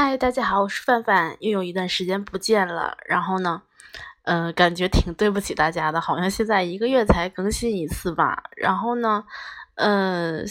[0.00, 2.96] 嗨，大家好，我是范范，又有一段时间不见了。
[3.04, 3.62] 然后呢，
[4.22, 8.44] 呃，感觉挺对不起大家的，好像现在一个月才更新一次吧。
[8.56, 9.24] 然后呢，
[9.74, 10.44] 呃，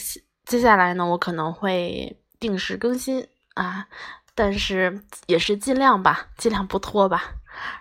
[0.45, 3.87] 接下来呢，我可能会定时更新啊，
[4.35, 7.35] 但是也是尽量吧，尽量不拖吧。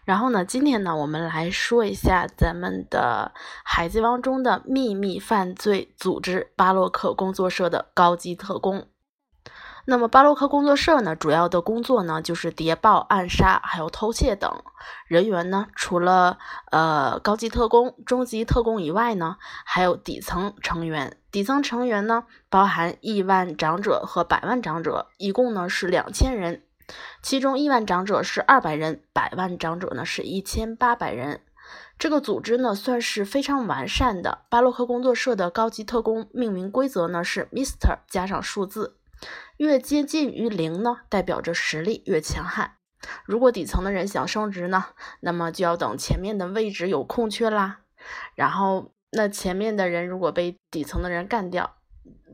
[0.04, 3.32] 然后呢，今天呢，我们来说一下咱们的
[3.64, 8.86] 《海贼王》中的秘密犯罪组织巴洛克工作社的高级特工。
[9.88, 14.52] 那么巴洛克工作社呢，主要的工作呢就是谍报、暗杀，还有偷窃等。
[15.06, 16.38] 人员呢，除了
[16.72, 21.16] 呃高级特工、中级特工以外呢，还有底层成员。
[21.30, 26.62] 底层成员呢，包含亿万长者和百万长者，一共呢是两千人。
[27.22, 31.42] 其中亿万长者是二百人，百万长者呢是一千八百人。
[31.96, 34.38] 这个组织呢算是非常完善的。
[34.48, 38.96] 巴洛克工作社的高级特工命名规则呢是 Mister 加上数字。
[39.56, 42.76] 越接近于零呢，代表着实力越强悍。
[43.24, 44.86] 如果底层的人想升职呢，
[45.20, 47.80] 那么就要等前面的位置有空缺啦。
[48.34, 51.76] 然后，那前面的人如果被底层的人干掉，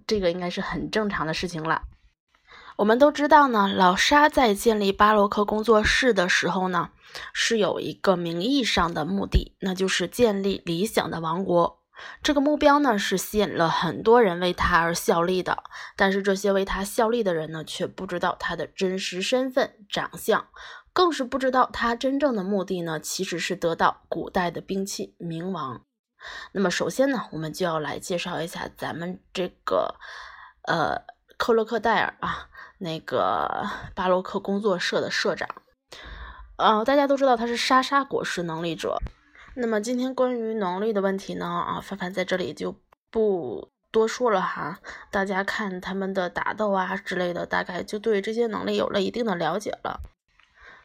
[0.07, 1.83] 这个应该是很正常的事情了。
[2.77, 6.91] 我们都知道呢，老沙在建立巴洛克工作室的时候呢，
[7.33, 11.82] 是有一个名义上的目的，那就是建立理想的王国。
[12.23, 15.65] 这个目标呢，是吸引了很多人为他而效力的，
[15.97, 20.47] 但是这些为他效力的人呢，却不知道他的真实身份、长相，
[20.93, 25.83] 更是不知道他真正的目的呢，其实是得到古代的兵器冥王。
[26.53, 29.97] 那么，首先呢，我们就要来介绍一下咱们这个
[30.69, 31.03] 呃
[31.37, 35.49] 克洛克戴尔啊，那个 巴洛克工作社的社长。
[36.59, 38.99] 呃，大家都知道他是莎莎果实能力者。
[39.55, 42.75] 那么今天关于能力的问题呢，啊，凡凡在这里就
[43.11, 44.81] 不多说了哈。
[45.11, 50.01] 大家看他们的打斗啊之类的，大概就对这些能力有了一定的了解了。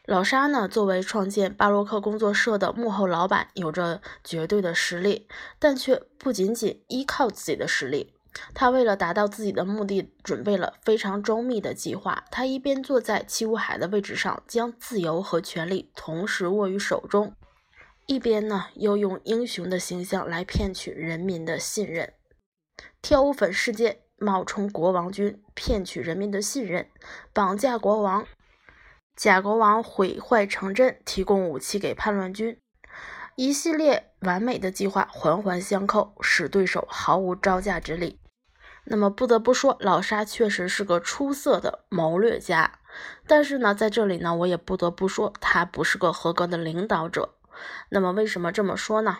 [0.04, 5.26] 老沙呢，作为创建巴洛克工作社的幕后老板，有着绝对的实力，
[5.58, 8.14] 但却不仅仅依靠自己的实力。
[8.54, 12.24] 他为了达到自己的目的，准备了非常周密的计划。
[12.30, 17.34] 他一边坐在七武海的位置上，将自由和权力同时握于手中。
[18.10, 22.14] 一边呢，又用英雄的形象来骗取人民的信任，
[23.02, 26.88] 跳舞粉事件冒充国王军骗取人民的信任，
[27.34, 28.26] 绑架国王，
[29.14, 32.58] 假国王毁坏城镇，提供武器给叛乱军，
[33.36, 38.18] 一系列完美的计划环环相扣，使对手毫无招架之力。
[38.84, 42.78] 那么不得不说，老沙确实是个出色的谋略家，
[43.26, 47.34] 但是呢，在这里呢，我也不得不说，他不是个合格的领导者。
[47.90, 49.18] 那么为什么这么说呢？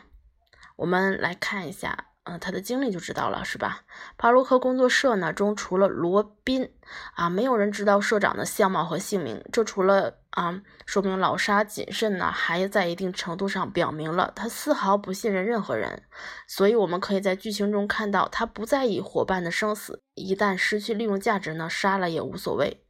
[0.76, 3.80] 我们来看一下，呃，他的经历就知道了，是吧？
[4.16, 6.70] 巴洛克工作社呢中，除了罗宾
[7.14, 9.42] 啊，没有人知道社长的相貌和姓名。
[9.50, 16.04] 这除了啊，说明老沙谨慎呢，还在一定程度上表明了他丝毫不信任任何人。
[16.46, 22.84] 所以，我们可以在剧情中看到，他不在意伙伴的生死，一旦失去利用价值呢，杀了也无所谓。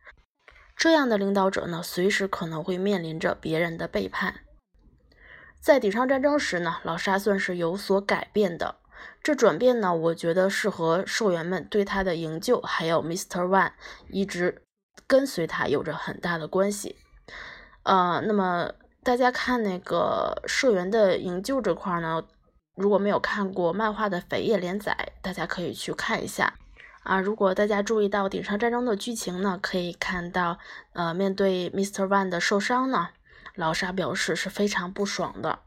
[0.77, 4.41] 这样的领导者呢，随时可能会面临着别人的背叛。
[5.61, 8.77] 在顶上战争时呢，老沙算是有所改变的。
[9.23, 13.47] 这转变呢，我觉得是和社员们对他的营救，还有 Mr.
[13.47, 13.73] One
[14.09, 14.63] 一直
[15.07, 16.97] 跟随他有着很大的关系。
[17.83, 22.25] 呃，那么大家看那个社员的营救这块呢，
[22.75, 26.55] 如果没有看过漫画的扉页连载，大家可以去看一下
[27.03, 27.21] 啊。
[27.21, 30.59] 如果大家注意到顶上战争的剧情呢，可以看到，
[30.95, 32.07] 呃，面对 Mr.
[32.07, 33.11] One 的受伤呢。
[33.59, 35.59] 老沙表示是非常不爽的，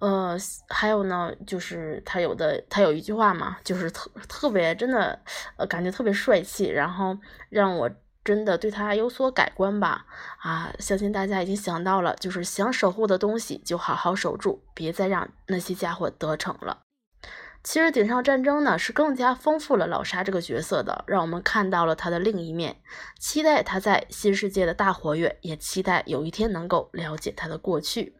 [0.00, 0.36] 呃，
[0.68, 5.16] 还有呢，就是他有的他有一句话嘛，就是特特别真的，
[5.56, 7.16] 呃，感觉特别帅气，然后
[7.48, 7.88] 让我
[8.24, 10.04] 真的对他有所改观吧。
[10.38, 16.85] 啊，相信大家已经想到了，就是想守护的东西就好好守住，别再让那些家伙得逞了。
[17.66, 22.76] 其实顶上战争呢是更加丰富了老沙这个角色的，让我们看到了他的另一面。
[23.18, 28.14] 期待他在新世界的大活跃，也期待有一天能够了解他的过去。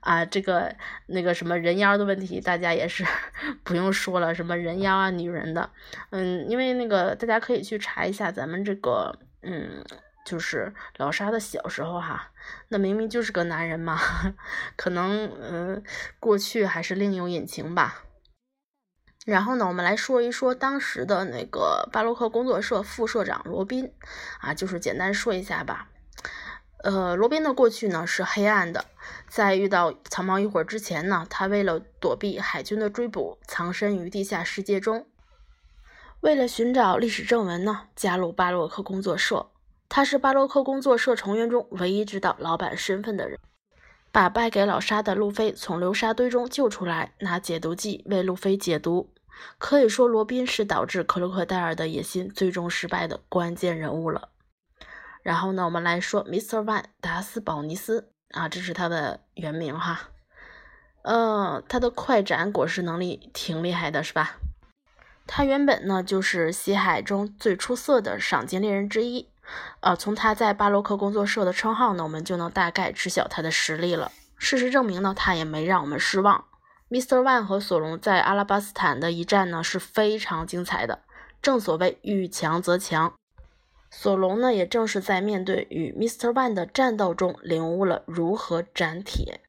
[0.00, 0.74] 啊，这个
[1.06, 3.06] 那个什么人妖的问题，大家也是
[3.62, 5.70] 不用说了，什么人妖啊、女人的，
[6.10, 9.84] 嗯，因为那个大家可以去查一下咱们这个，嗯，
[10.26, 12.32] 就是老沙的小时候哈，
[12.66, 14.00] 那明明就是个男人嘛，
[14.74, 15.80] 可能嗯
[16.18, 18.02] 过去还是另有隐情吧。
[19.30, 23.92] 然后呢，我们来说一说当时的那个巴洛克工作社副社长罗宾
[24.40, 25.88] 啊，就是简单说一下吧。
[26.82, 28.86] 呃，罗宾的过去呢是黑暗的，
[29.28, 35.06] 在遇到草帽一伙之前呢，他为了躲避海军的追捕，藏身于地下世界中。
[36.18, 39.46] 为了寻找历史正文呢，加入巴洛克工作社。
[39.88, 43.38] 他是巴洛克工作社成员中唯一知道老板身份的人。
[44.10, 49.08] 把败给老沙的路飞从流沙堆中救出来，拿解毒剂为路飞解毒。
[49.58, 54.28] 可以说，罗宾是导致克洛克戴尔的野心最终失败的关键人物了。
[55.22, 56.64] 然后呢，我们来说 Mr.
[56.64, 60.08] One 达斯保尼斯啊，这是他的原名哈。
[61.02, 64.36] 呃，他的快斩果实能力挺厉害的，是吧？
[65.26, 69.28] 他原本呢就是西海中最出色的赏金猎人之一。
[69.80, 74.10] 呃，从他在巴洛克工作社的称号呢，我们就能大概知晓他的实力了。
[74.38, 76.44] 事实证明呢，他也没让我们失望。
[76.90, 77.22] Mr.
[77.22, 81.02] One 和索隆在阿拉巴斯坦的一战呢是非常精彩的。
[81.40, 83.14] 正所谓遇强则强，
[83.92, 86.32] 索隆呢也正是在面对与 Mr.
[86.32, 89.40] One 的战斗中领悟了如何斩铁。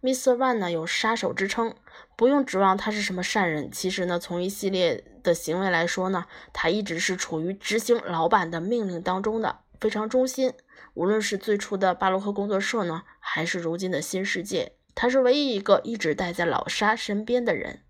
[0.00, 0.34] Mr.
[0.34, 1.74] One 呢有杀手之称，
[2.16, 3.70] 不用指望他是什么善人。
[3.70, 6.24] 其实呢，从一系列的行为来说呢，
[6.54, 10.54] 他一直是处于执行老板的命令当中的，非常忠心。
[10.94, 17.82] 无论是最初的巴洛克工作社呢，还是如今的新世界，他是唯一一个一直待在老沙身边的人。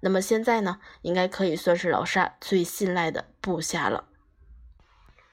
[0.00, 4.04] 那么现在呢，应该可以算是老沙最信赖的部下了。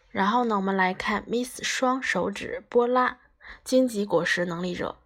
[0.10, 3.18] 然后呢，我们来看 Miss 双手指波拉，
[3.64, 4.98] 荆棘果实能力者。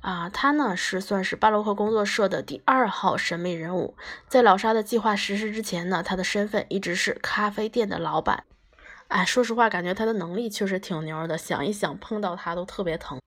[0.00, 3.96] 啊，他呢是算是巴洛克工作社的第二号神秘人物。
[4.26, 8.44] 在老沙的计划实施之前呢，他的身份一直是咖啡店的老板。
[9.08, 13.20] 哎，说实话，感觉他的能力确实挺牛的，想一想碰到他都特别疼。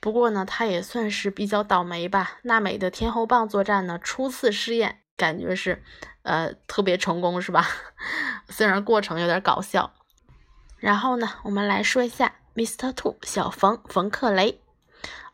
[0.00, 2.38] 不过呢，他也算是比较倒霉吧。
[2.42, 5.82] 娜美的天后棒作战呢，初次试验感觉是
[6.22, 7.66] 呃特别成功，是吧？
[8.48, 9.92] 虽然过程有点搞笑。
[10.78, 12.92] 然后呢，我们来说一下 Mr.
[12.92, 14.60] Two 小冯冯克雷。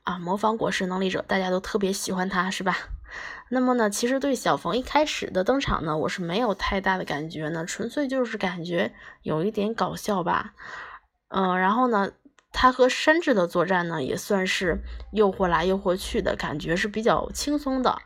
[0.04, 2.76] 啊，模仿果实能力者，大家都特别喜欢他，是吧？
[3.50, 8.92] 那么呢，其实对小冯一开始的登场呢，我是没有太大的感觉呢，纯粹就是感觉
[9.22, 10.54] 有一点搞笑吧。
[11.28, 12.10] 嗯，然后呢，
[12.52, 14.78] 他和山治的作战呢，也算是
[15.12, 17.98] 诱惑来诱惑去的感觉是比较轻松的。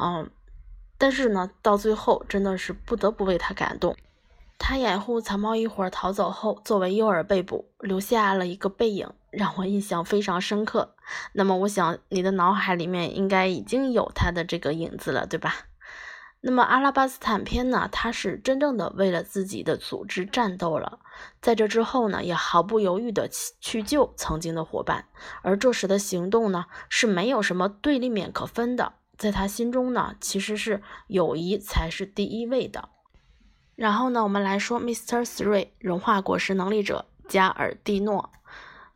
[0.00, 0.30] 嗯，
[0.96, 3.96] 但是呢，到最后真的是不得不为他感动。
[4.58, 9.10] 他掩护草帽一伙逃走后，作为诱饵被捕，留下了一个背影。
[9.32, 10.94] 让我印象非常深刻。
[11.32, 15.54] 那么，我想你的脑海里面应该已经有他的这个影子了，对吧？
[16.42, 17.88] 那么，阿拉巴斯坦篇呢？
[17.90, 20.98] 他是真正的为了自己的组织战斗了。
[21.40, 23.28] 在这之后呢，也毫不犹豫的
[23.60, 25.06] 去救曾经的伙伴。
[25.42, 28.94] 而这时的行动呢，是没有什么对立面可分的。
[29.18, 32.88] 在他心中呢，其实是友谊才是第一位的。
[33.76, 35.24] 然后呢，我们来说 Mr.
[35.24, 38.30] Three 融化果实能力者加尔蒂诺。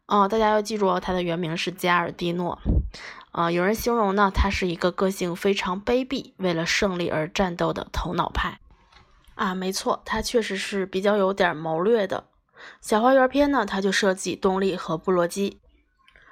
[0.07, 2.61] 哦，大家要记住哦，他的原名是加尔蒂诺。
[3.33, 8.61] 呃，有人形容呢，他是一个个性非常卑鄙、为了胜利而战斗的头脑派。
[9.37, 12.25] 啊，没错，他确实是比较有点谋略的。
[12.81, 15.61] 小花园篇呢，他就设计动力和布洛基，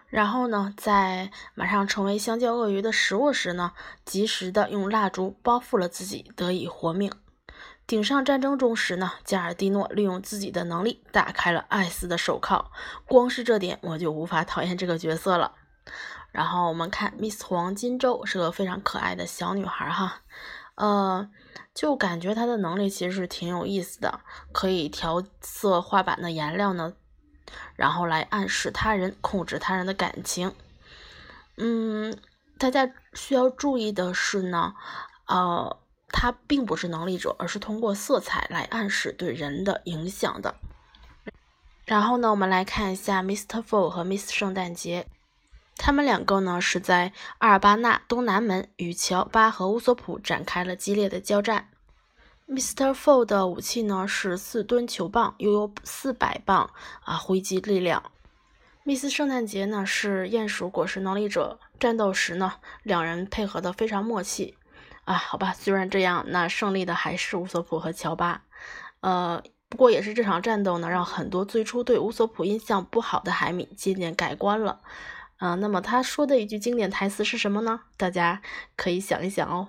[0.08, 3.72] 然后呢，在马上成为香蕉鳄鱼的食物时呢，
[4.06, 7.12] 及时的用蜡烛包覆了自己，得以活命。
[7.86, 12.70] 顶上战争中时呢，加尔蒂诺利用自己的能力打开了艾斯的手铐，
[13.06, 15.52] 光是这点我就无法讨厌这个角色了。
[16.32, 20.22] 然后我们看 Miss 黄金周是个非常可爱的小女孩哈，
[20.74, 21.30] 呃，
[21.74, 24.20] 就感觉他的能力其实是挺有意思的，
[24.52, 26.94] 可以调色画板的颜料呢，
[27.76, 30.54] 然后来暗示他人，控制他人的感情。
[31.56, 32.16] 嗯，
[32.58, 34.74] 大家需要注意的是呢，
[35.26, 35.78] 呃。
[36.16, 40.54] 他并不是能力者，而是通过色彩来暗示对人的影响的。
[41.86, 43.60] 然后呢，我们来看一下 Mr.
[43.60, 45.08] Fall 和 Miss 圣诞节，
[45.76, 51.68] 他们两个呢是在阿尔巴纳东南门与乔巴和乌索普展开了激烈的交战。
[52.48, 52.92] Mr.
[52.92, 56.70] Fall 的武器呢是四吨球棒，拥有四百磅
[57.02, 58.02] 啊挥击力量。
[58.84, 64.58] Miss 圣诞节呢是鼹鼠果实能力者，战斗时呢两人配合的非常默契。
[65.04, 68.42] 啊，好吧，虽然这样，那胜利的还是乌索普和乔巴。
[69.00, 74.80] 呃，不过也是这场战斗呢，让很多最初对乌索普印象不好的海米渐渐改观了。
[75.38, 77.80] 啊，那么他说的一句经典台词是什么呢？
[77.96, 78.40] 大家
[78.76, 79.68] 可以想一想哦。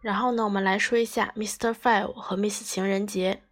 [0.00, 1.72] 然后呢，我们来说一下 Mr.
[1.72, 3.42] Five 和 Miss 情人节。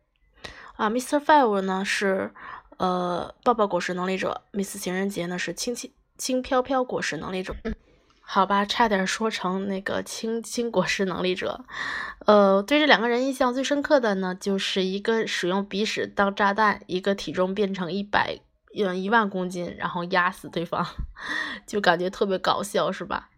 [0.77, 1.25] 啊，Mr.
[1.25, 2.33] Five 呢是
[2.79, 7.55] 呃抱抱果实能力者，Miss 情人节呢是轻轻轻飘飘果实能力者。
[8.21, 11.65] 好吧，差点说成那个轻轻果实能力者。
[12.27, 18.39] 呃，对这两个人印象最深刻的呢，就是一个使用鼻屎当炸弹，一个体重变成一百
[18.77, 20.87] 嗯一万公斤，然后压死对方，
[21.67, 23.29] 就感觉特别搞笑，是吧？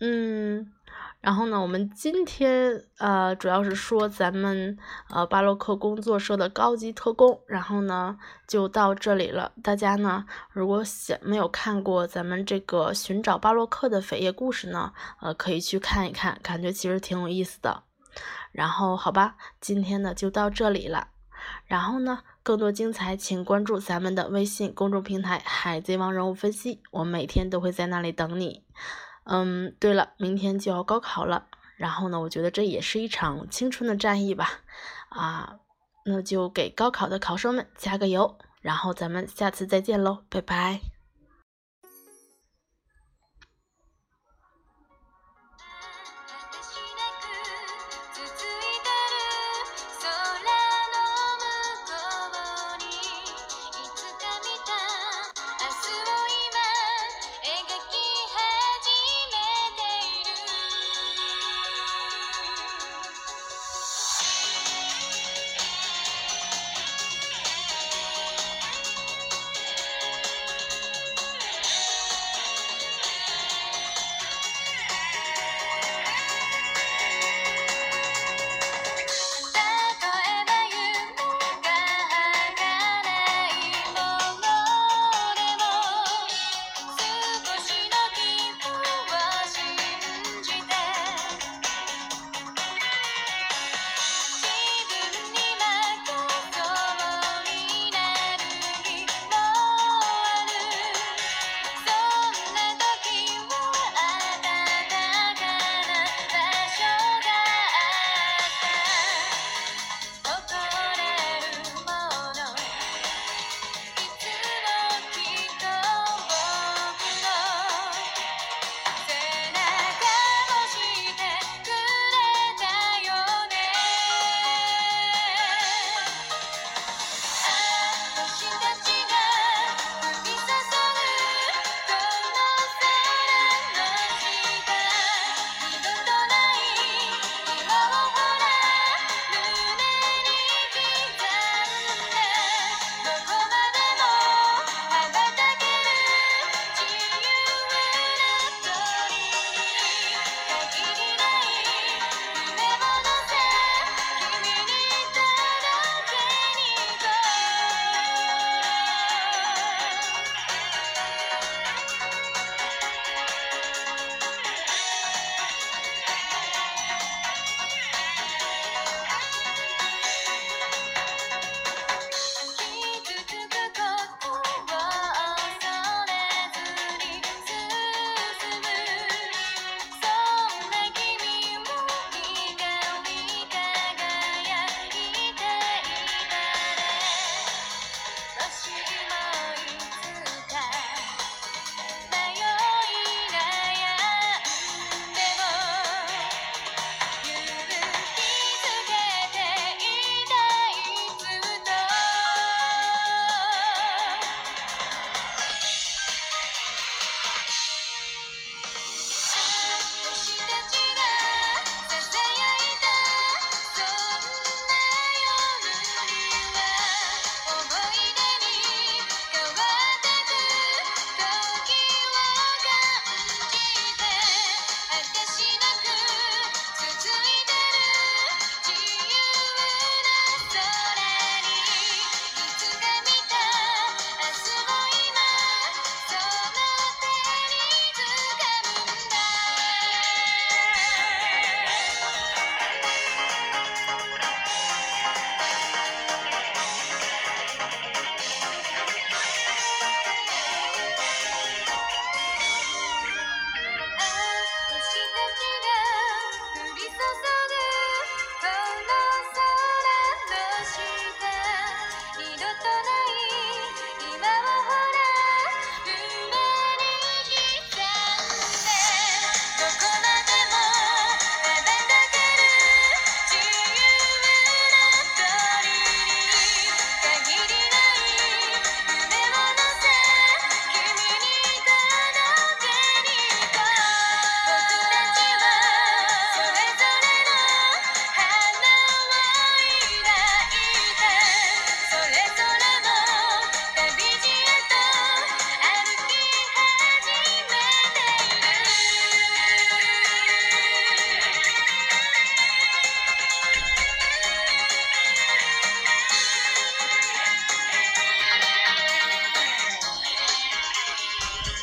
[0.00, 0.72] 嗯，
[1.20, 4.78] 然后呢，我们今天呃主要是说咱们
[5.10, 8.16] 呃巴洛克工作社的高级特工，然后呢
[8.48, 9.52] 就到这里了。
[9.62, 17.82] 大家呢如果想没有看过咱们这个寻找巴洛克的扉页故事呢，呃可以去看一看，感觉其实挺有意思的。
[18.52, 21.08] 然后好吧，今天呢就到这里了。
[21.66, 28.64] 然后呢，更多精彩请关注咱们的微信公众平台“海贼王人物分析”，我每天都会在那里等你。
[29.24, 34.60] 嗯，对了，明天就要高考了，然后呢，我觉得这也是一场青春的战役吧，
[35.10, 35.58] 啊，
[36.04, 40.80] 那就给高考的考生们加个油，然后咱们下次再见喽，拜拜。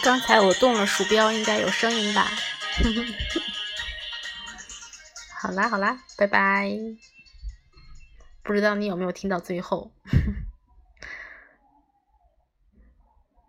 [0.08, 2.32] 刚才我动了鼠标，应该有声音吧？
[5.42, 6.72] 好啦好啦，拜拜。
[8.42, 9.92] 不知道你有没有听到最后？